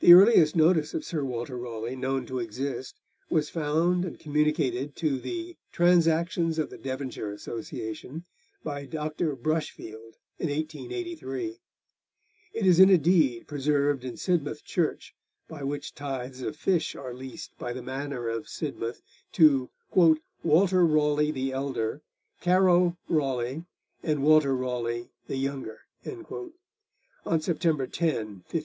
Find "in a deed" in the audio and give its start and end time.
12.80-13.46